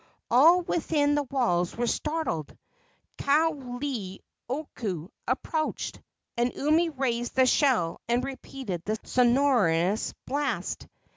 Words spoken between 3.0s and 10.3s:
Kaoleioku approached, and Umi raised the shell and repeated the sonorous